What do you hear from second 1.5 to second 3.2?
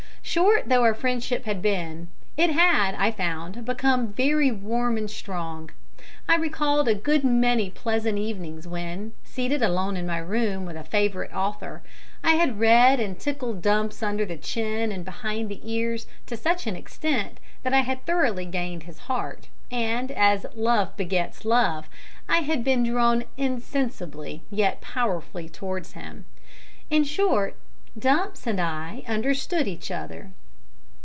been, it had, I